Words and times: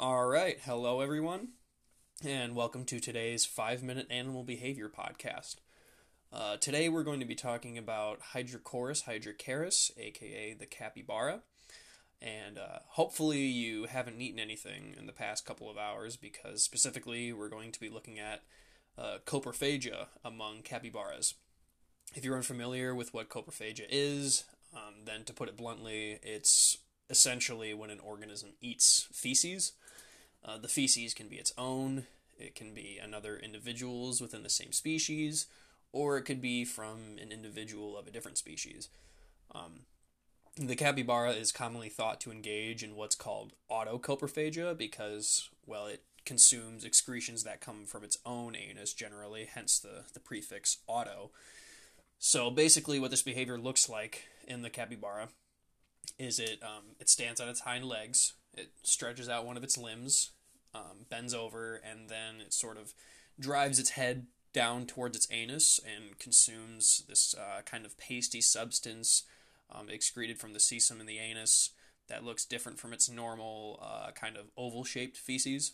All 0.00 0.28
right. 0.28 0.56
Hello, 0.64 1.02
everyone, 1.02 1.48
and 2.24 2.56
welcome 2.56 2.86
to 2.86 3.00
today's 3.00 3.44
five 3.44 3.82
minute 3.82 4.06
animal 4.08 4.44
behavior 4.44 4.88
podcast. 4.88 5.56
Uh, 6.32 6.56
today, 6.56 6.88
we're 6.88 7.02
going 7.02 7.20
to 7.20 7.26
be 7.26 7.34
talking 7.34 7.76
about 7.76 8.20
Hydrochoerus 8.32 9.04
hydrochaeris, 9.04 9.90
aka 9.98 10.54
the 10.54 10.64
capybara. 10.64 11.42
And 12.18 12.56
uh, 12.56 12.78
hopefully, 12.86 13.40
you 13.40 13.84
haven't 13.84 14.22
eaten 14.22 14.38
anything 14.38 14.94
in 14.98 15.04
the 15.04 15.12
past 15.12 15.44
couple 15.44 15.68
of 15.68 15.76
hours 15.76 16.16
because, 16.16 16.64
specifically, 16.64 17.30
we're 17.34 17.50
going 17.50 17.70
to 17.70 17.78
be 17.78 17.90
looking 17.90 18.18
at 18.18 18.40
uh, 18.96 19.18
coprophagia 19.26 20.06
among 20.24 20.62
capybaras. 20.62 21.34
If 22.14 22.24
you're 22.24 22.38
unfamiliar 22.38 22.94
with 22.94 23.12
what 23.12 23.28
coprophagia 23.28 23.84
is, 23.90 24.44
um, 24.74 25.04
then 25.04 25.24
to 25.24 25.34
put 25.34 25.50
it 25.50 25.58
bluntly, 25.58 26.18
it's 26.22 26.78
essentially 27.10 27.74
when 27.74 27.90
an 27.90 28.00
organism 28.00 28.50
eats 28.62 29.06
feces. 29.12 29.72
Uh, 30.44 30.58
the 30.58 30.68
feces 30.68 31.14
can 31.14 31.28
be 31.28 31.36
its 31.36 31.52
own, 31.58 32.06
it 32.38 32.54
can 32.54 32.72
be 32.72 32.98
another 33.02 33.36
individual's 33.36 34.20
within 34.20 34.42
the 34.42 34.50
same 34.50 34.72
species, 34.72 35.46
or 35.92 36.16
it 36.16 36.22
could 36.22 36.40
be 36.40 36.64
from 36.64 37.18
an 37.20 37.32
individual 37.32 37.98
of 37.98 38.06
a 38.06 38.10
different 38.10 38.38
species. 38.38 38.88
Um, 39.54 39.80
the 40.56 40.76
capybara 40.76 41.32
is 41.32 41.52
commonly 41.52 41.88
thought 41.88 42.20
to 42.22 42.32
engage 42.32 42.82
in 42.82 42.96
what's 42.96 43.14
called 43.14 43.52
autocoprophagia 43.70 44.76
because, 44.76 45.48
well, 45.66 45.86
it 45.86 46.02
consumes 46.24 46.84
excretions 46.84 47.44
that 47.44 47.60
come 47.60 47.86
from 47.86 48.04
its 48.04 48.18
own 48.26 48.56
anus 48.56 48.92
generally, 48.92 49.48
hence 49.52 49.78
the, 49.78 50.04
the 50.12 50.20
prefix 50.20 50.78
auto. 50.86 51.30
So 52.18 52.50
basically, 52.50 53.00
what 53.00 53.10
this 53.10 53.22
behavior 53.22 53.58
looks 53.58 53.88
like 53.88 54.26
in 54.46 54.62
the 54.62 54.70
capybara 54.70 55.28
is 56.18 56.38
it 56.38 56.62
um, 56.62 56.96
it 56.98 57.08
stands 57.08 57.40
on 57.40 57.48
its 57.48 57.60
hind 57.60 57.84
legs, 57.84 58.34
it 58.54 58.70
stretches 58.82 59.28
out 59.28 59.46
one 59.46 59.56
of 59.56 59.64
its 59.64 59.78
limbs, 59.78 60.30
um, 60.74 61.06
bends 61.08 61.34
over, 61.34 61.76
and 61.76 62.08
then 62.08 62.40
it 62.40 62.52
sort 62.52 62.76
of 62.76 62.94
drives 63.38 63.78
its 63.78 63.90
head 63.90 64.26
down 64.52 64.86
towards 64.86 65.16
its 65.16 65.28
anus 65.30 65.78
and 65.84 66.18
consumes 66.18 67.04
this 67.08 67.34
uh, 67.34 67.62
kind 67.62 67.86
of 67.86 67.96
pasty 67.96 68.40
substance 68.40 69.24
um, 69.72 69.88
excreted 69.88 70.38
from 70.38 70.52
the 70.52 70.58
cecum 70.58 71.00
in 71.00 71.06
the 71.06 71.18
anus 71.18 71.70
that 72.08 72.24
looks 72.24 72.44
different 72.44 72.78
from 72.78 72.92
its 72.92 73.08
normal 73.08 73.78
uh, 73.80 74.10
kind 74.10 74.36
of 74.36 74.50
oval 74.56 74.84
shaped 74.84 75.16
feces. 75.16 75.72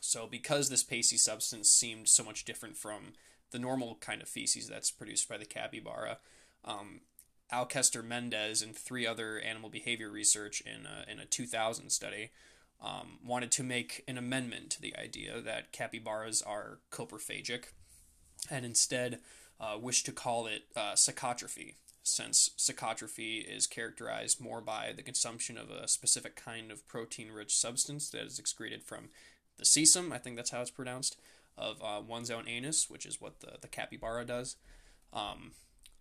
So, 0.00 0.26
because 0.26 0.68
this 0.68 0.82
pasty 0.82 1.16
substance 1.16 1.70
seemed 1.70 2.08
so 2.08 2.24
much 2.24 2.44
different 2.44 2.76
from 2.76 3.14
the 3.52 3.58
normal 3.58 3.96
kind 4.00 4.20
of 4.20 4.28
feces 4.28 4.68
that's 4.68 4.90
produced 4.90 5.28
by 5.28 5.38
the 5.38 5.46
capybara, 5.46 6.18
um, 6.64 7.02
Alcester 7.54 8.02
Mendes 8.02 8.62
and 8.62 8.74
three 8.74 9.06
other 9.06 9.38
animal 9.38 9.70
behavior 9.70 10.10
research 10.10 10.60
in 10.62 10.86
a, 10.86 11.10
in 11.10 11.20
a 11.20 11.24
2000 11.24 11.90
study 11.90 12.30
um, 12.82 13.18
wanted 13.24 13.52
to 13.52 13.62
make 13.62 14.02
an 14.08 14.18
amendment 14.18 14.70
to 14.70 14.82
the 14.82 14.96
idea 14.96 15.40
that 15.40 15.72
capybaras 15.72 16.42
are 16.42 16.80
coprophagic 16.90 17.66
and 18.50 18.66
instead 18.66 19.20
uh, 19.60 19.78
wished 19.80 20.04
to 20.06 20.12
call 20.12 20.48
it 20.48 20.64
uh, 20.74 20.94
cecotrophy, 20.94 21.74
since 22.02 22.50
cecotrophy 22.58 23.44
is 23.44 23.68
characterized 23.68 24.40
more 24.40 24.60
by 24.60 24.92
the 24.94 25.02
consumption 25.02 25.56
of 25.56 25.70
a 25.70 25.86
specific 25.86 26.34
kind 26.34 26.72
of 26.72 26.86
protein 26.88 27.30
rich 27.30 27.56
substance 27.56 28.10
that 28.10 28.26
is 28.26 28.40
excreted 28.40 28.82
from 28.82 29.10
the 29.58 29.64
cecum, 29.64 30.12
I 30.12 30.18
think 30.18 30.34
that's 30.34 30.50
how 30.50 30.60
it's 30.60 30.70
pronounced, 30.70 31.16
of 31.56 31.80
uh, 31.80 32.00
one's 32.04 32.32
own 32.32 32.48
anus, 32.48 32.90
which 32.90 33.06
is 33.06 33.20
what 33.20 33.38
the, 33.40 33.52
the 33.60 33.68
capybara 33.68 34.24
does. 34.24 34.56
Um, 35.12 35.52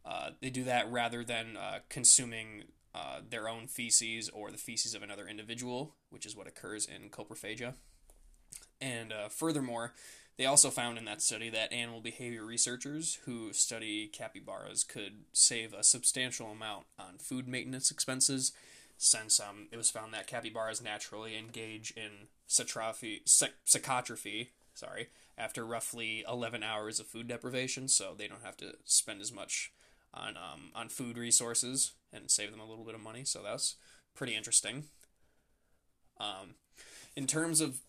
uh, 0.05 0.31
they 0.41 0.49
do 0.49 0.63
that 0.63 0.91
rather 0.91 1.23
than 1.23 1.57
uh, 1.57 1.79
consuming 1.89 2.63
uh, 2.93 3.19
their 3.27 3.47
own 3.47 3.67
feces 3.67 4.29
or 4.29 4.51
the 4.51 4.57
feces 4.57 4.93
of 4.93 5.01
another 5.01 5.27
individual, 5.27 5.95
which 6.09 6.25
is 6.25 6.35
what 6.35 6.47
occurs 6.47 6.85
in 6.85 7.09
coprophagia. 7.09 7.73
And 8.79 9.11
uh, 9.13 9.29
furthermore, 9.29 9.93
they 10.37 10.45
also 10.45 10.69
found 10.69 10.97
in 10.97 11.05
that 11.05 11.21
study 11.21 11.49
that 11.49 11.71
animal 11.71 12.01
behavior 12.01 12.43
researchers 12.43 13.19
who 13.25 13.53
study 13.53 14.07
capybaras 14.07 14.83
could 14.83 15.23
save 15.31 15.73
a 15.73 15.83
substantial 15.83 16.51
amount 16.51 16.85
on 16.99 17.17
food 17.17 17.47
maintenance 17.47 17.91
expenses, 17.91 18.51
since 18.97 19.39
um, 19.39 19.67
it 19.71 19.77
was 19.77 19.89
found 19.89 20.13
that 20.13 20.27
capybaras 20.27 20.81
naturally 20.81 21.37
engage 21.37 21.91
in 21.91 22.27
cecotrophy 22.47 23.21
sorry, 24.75 25.09
after 25.37 25.65
roughly 25.65 26.23
11 26.27 26.63
hours 26.63 26.99
of 26.99 27.07
food 27.07 27.27
deprivation, 27.27 27.87
so 27.87 28.13
they 28.17 28.27
don't 28.27 28.43
have 28.43 28.57
to 28.57 28.75
spend 28.85 29.21
as 29.21 29.31
much 29.31 29.71
on 30.13 30.37
um, 30.37 30.71
on 30.75 30.89
food 30.89 31.17
resources 31.17 31.93
and 32.11 32.29
save 32.29 32.51
them 32.51 32.59
a 32.59 32.65
little 32.65 32.85
bit 32.85 32.95
of 32.95 33.01
money. 33.01 33.23
So 33.23 33.41
that's 33.43 33.75
pretty 34.15 34.35
interesting. 34.35 34.85
Um, 36.19 36.55
in 37.15 37.27
terms 37.27 37.61
of 37.61 37.79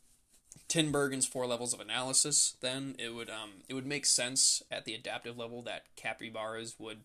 Tinbergen's 0.68 1.26
four 1.26 1.46
levels 1.46 1.74
of 1.74 1.80
analysis, 1.80 2.56
then 2.60 2.94
it 2.98 3.14
would 3.14 3.30
um, 3.30 3.62
it 3.68 3.74
would 3.74 3.86
make 3.86 4.06
sense 4.06 4.62
at 4.70 4.84
the 4.84 4.94
adaptive 4.94 5.36
level 5.36 5.62
that 5.62 5.84
capybaras 5.96 6.76
would 6.78 7.00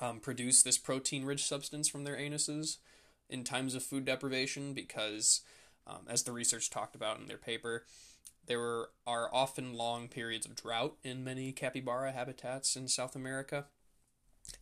um, 0.00 0.20
produce 0.20 0.62
this 0.62 0.78
protein-rich 0.78 1.44
substance 1.44 1.88
from 1.88 2.04
their 2.04 2.16
anuses 2.16 2.76
in 3.28 3.44
times 3.44 3.74
of 3.74 3.82
food 3.82 4.04
deprivation 4.04 4.72
because, 4.72 5.42
um, 5.86 6.06
as 6.08 6.22
the 6.22 6.32
research 6.32 6.70
talked 6.70 6.94
about 6.94 7.18
in 7.18 7.26
their 7.26 7.38
paper, 7.38 7.84
there 8.46 8.58
were, 8.58 8.90
are 9.06 9.32
often 9.32 9.74
long 9.74 10.08
periods 10.08 10.46
of 10.46 10.54
drought 10.54 10.96
in 11.02 11.24
many 11.24 11.52
capybara 11.52 12.12
habitats 12.12 12.76
in 12.76 12.88
South 12.88 13.14
America, 13.14 13.66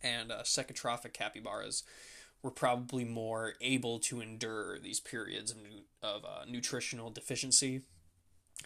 and 0.01 0.31
uh, 0.31 0.43
cecotrophic 0.43 1.13
capybaras 1.13 1.83
were 2.43 2.51
probably 2.51 3.03
more 3.03 3.53
able 3.61 3.99
to 3.99 4.21
endure 4.21 4.79
these 4.79 4.99
periods 4.99 5.51
of, 5.51 5.57
nu- 5.57 5.83
of 6.01 6.23
uh, 6.23 6.45
nutritional 6.47 7.09
deficiency 7.09 7.81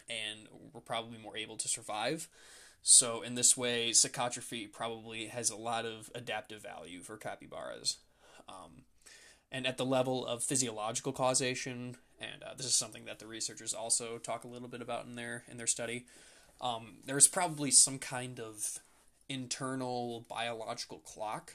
and 0.08 0.48
were 0.72 0.80
probably 0.80 1.18
more 1.18 1.36
able 1.36 1.56
to 1.56 1.68
survive. 1.68 2.28
So, 2.82 3.22
in 3.22 3.36
this 3.36 3.56
way, 3.56 3.90
cecotrophy 3.90 4.70
probably 4.70 5.26
has 5.26 5.50
a 5.50 5.56
lot 5.56 5.86
of 5.86 6.10
adaptive 6.14 6.62
value 6.62 7.00
for 7.00 7.16
capybaras. 7.16 7.98
Um, 8.48 8.82
and 9.52 9.66
at 9.66 9.76
the 9.76 9.84
level 9.84 10.26
of 10.26 10.42
physiological 10.42 11.12
causation, 11.12 11.96
and 12.20 12.42
uh, 12.42 12.54
this 12.56 12.66
is 12.66 12.74
something 12.74 13.04
that 13.04 13.18
the 13.18 13.26
researchers 13.26 13.74
also 13.74 14.18
talk 14.18 14.44
a 14.44 14.48
little 14.48 14.68
bit 14.68 14.82
about 14.82 15.04
in 15.04 15.14
their 15.14 15.44
in 15.48 15.58
their 15.58 15.66
study, 15.66 16.06
um, 16.60 16.94
there's 17.04 17.28
probably 17.28 17.70
some 17.70 17.98
kind 17.98 18.40
of 18.40 18.80
internal 19.32 20.26
biological 20.28 20.98
clock 20.98 21.54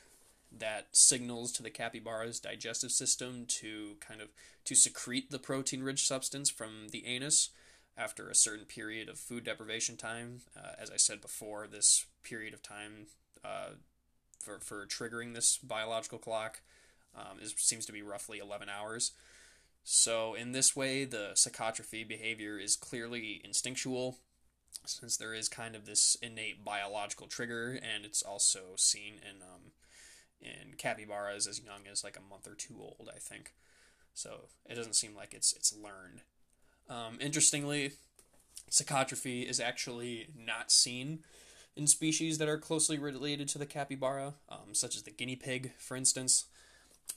that 0.52 0.88
signals 0.92 1.52
to 1.52 1.64
the 1.64 1.70
capybara's 1.70 2.40
digestive 2.40 2.92
system 2.92 3.46
to 3.48 3.96
kind 4.00 4.22
of 4.22 4.30
to 4.66 4.76
secrete 4.76 5.30
the 5.30 5.40
protein 5.40 5.84
rich 5.84 6.08
substance 6.08 6.50
from 6.50 6.88
the 6.92 7.06
anus 7.06 7.50
after 7.98 8.30
a 8.30 8.36
certain 8.36 8.66
period 8.66 9.10
of 9.10 9.20
food 9.20 9.44
deprivation 9.44 9.98
time. 9.98 10.42
Uh, 10.56 10.72
as 10.80 10.90
i 10.90 10.98
said 10.98 11.22
before 11.22 11.68
this 11.68 12.06
period 12.24 12.54
of 12.54 12.62
time 12.62 13.08
uh, 13.44 13.70
for, 14.44 14.60
for 14.60 14.86
triggering 14.86 15.34
this 15.34 15.58
biological 15.58 16.18
clock 16.18 16.62
um, 17.16 17.40
is, 17.42 17.54
seems 17.58 17.86
to 17.86 17.92
be 17.92 18.02
roughly 18.02 18.40
11 18.40 18.70
hours. 18.70 19.12
So 19.84 20.34
in 20.34 20.52
this 20.52 20.76
way 20.76 21.06
the 21.06 21.32
cecotrophy 21.36 22.08
behavior 22.08 22.58
is 22.58 22.76
clearly 22.76 23.42
instinctual 23.44 24.18
since 24.90 25.18
there 25.18 25.34
is 25.34 25.50
kind 25.50 25.76
of 25.76 25.86
this 25.86 26.16
innate 26.22 26.64
biological 26.64 27.28
trigger, 27.28 27.80
and 27.82 28.06
it's 28.06 28.22
also 28.22 28.60
seen 28.76 29.14
in 29.28 29.42
um, 29.42 29.72
in 30.42 30.76
capybaras 30.78 31.48
as 31.48 31.64
young 31.64 31.82
as 31.92 32.04
like 32.04 32.18
a 32.18 32.30
month 32.30 32.48
or 32.48 32.56
two 32.56 32.76
old, 32.80 33.10
I 33.14 33.20
think. 33.20 33.54
So 34.14 34.46
it 34.66 34.76
doesn't 34.76 34.96
seem 34.96 35.16
like 35.16 35.34
it's 35.34 35.54
it's 35.54 35.74
learned. 35.74 36.22
Um, 36.90 37.18
interestingly, 37.20 37.92
cecotrophy 38.72 39.48
is 39.48 39.60
actually 39.60 40.28
not 40.36 40.72
seen 40.72 41.20
in 41.76 41.86
species 41.86 42.38
that 42.38 42.50
are 42.50 42.58
closely 42.58 42.98
related 42.98 43.48
to 43.50 43.58
the 43.58 43.66
capybara, 43.66 44.34
um, 44.50 44.74
such 44.74 44.96
as 44.96 45.04
the 45.04 45.12
guinea 45.12 45.36
pig, 45.36 45.74
for 45.78 45.96
instance. 45.96 46.46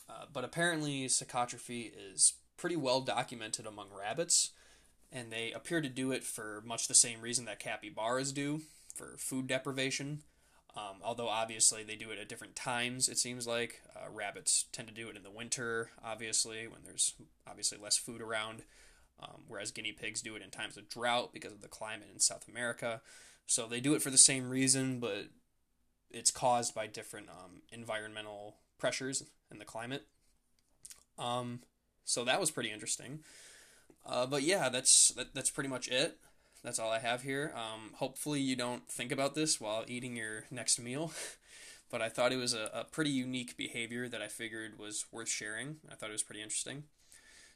Uh, 0.08 0.26
but 0.32 0.44
apparently, 0.44 1.06
cecotrophy 1.06 1.90
is 1.96 2.34
pretty 2.56 2.76
well 2.76 3.00
documented 3.00 3.66
among 3.66 3.88
rabbits, 3.98 4.50
and 5.12 5.32
they 5.32 5.52
appear 5.52 5.80
to 5.80 5.88
do 5.88 6.12
it 6.12 6.24
for 6.24 6.62
much 6.64 6.88
the 6.88 6.94
same 6.94 7.20
reason 7.20 7.44
that 7.44 7.58
capybaras 7.60 8.32
do 8.32 8.62
for 8.94 9.16
food 9.18 9.46
deprivation. 9.46 10.20
Um, 10.76 10.96
although 11.02 11.28
obviously 11.28 11.82
they 11.82 11.96
do 11.96 12.10
it 12.10 12.18
at 12.18 12.28
different 12.28 12.54
times, 12.54 13.08
it 13.08 13.18
seems 13.18 13.46
like 13.46 13.80
uh, 13.96 14.08
rabbits 14.10 14.66
tend 14.72 14.86
to 14.86 14.94
do 14.94 15.08
it 15.08 15.16
in 15.16 15.24
the 15.24 15.30
winter, 15.30 15.90
obviously 16.04 16.68
when 16.68 16.82
there's 16.84 17.14
obviously 17.46 17.76
less 17.76 17.96
food 17.96 18.20
around, 18.20 18.62
um, 19.20 19.42
whereas 19.48 19.72
guinea 19.72 19.92
pigs 19.92 20.22
do 20.22 20.36
it 20.36 20.42
in 20.42 20.50
times 20.50 20.76
of 20.76 20.88
drought 20.88 21.32
because 21.32 21.52
of 21.52 21.60
the 21.60 21.68
climate 21.68 22.08
in 22.12 22.20
South 22.20 22.46
America. 22.48 23.00
So 23.46 23.66
they 23.66 23.80
do 23.80 23.94
it 23.94 24.02
for 24.02 24.10
the 24.10 24.18
same 24.18 24.48
reason, 24.48 25.00
but 25.00 25.26
it's 26.08 26.30
caused 26.30 26.72
by 26.72 26.86
different 26.86 27.28
um, 27.28 27.62
environmental 27.72 28.56
pressures 28.78 29.24
in 29.50 29.58
the 29.58 29.64
climate. 29.64 30.06
Um, 31.18 31.60
so 32.04 32.24
that 32.24 32.40
was 32.40 32.52
pretty 32.52 32.70
interesting. 32.70 33.20
Uh, 34.04 34.26
but 34.26 34.42
yeah, 34.42 34.68
that's 34.68 35.08
that, 35.12 35.34
that's 35.34 35.50
pretty 35.50 35.68
much 35.68 35.88
it. 35.88 36.18
That's 36.62 36.78
all 36.78 36.90
I 36.90 36.98
have 36.98 37.22
here. 37.22 37.52
Um, 37.54 37.92
hopefully, 37.94 38.40
you 38.40 38.56
don't 38.56 38.88
think 38.88 39.12
about 39.12 39.34
this 39.34 39.60
while 39.60 39.84
eating 39.86 40.16
your 40.16 40.44
next 40.50 40.78
meal. 40.78 41.12
but 41.90 42.00
I 42.00 42.08
thought 42.08 42.32
it 42.32 42.36
was 42.36 42.54
a, 42.54 42.70
a 42.72 42.84
pretty 42.84 43.10
unique 43.10 43.56
behavior 43.56 44.08
that 44.08 44.22
I 44.22 44.28
figured 44.28 44.78
was 44.78 45.06
worth 45.10 45.28
sharing. 45.28 45.76
I 45.90 45.94
thought 45.94 46.10
it 46.10 46.12
was 46.12 46.22
pretty 46.22 46.42
interesting. 46.42 46.84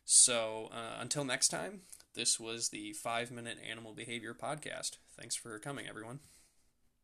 So 0.05 0.71
uh, 0.73 1.01
until 1.01 1.25
next 1.25 1.49
time, 1.49 1.83
this 2.15 2.39
was 2.39 2.69
the 2.69 2.93
Five 2.93 3.31
Minute 3.31 3.59
Animal 3.69 3.95
Behavior 3.95 4.35
Podcast. 4.35 4.99
Thanks 5.19 5.37
for 5.37 5.59
coming, 5.59 5.87
everyone. 5.89 6.21